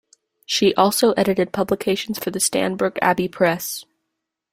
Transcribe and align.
She 0.47 0.73
also 0.73 1.11
edited 1.11 1.53
publications 1.53 2.17
for 2.17 2.31
the 2.31 2.39
Stanbrook 2.39 2.97
Abbey 3.03 3.27
Press. 3.27 3.85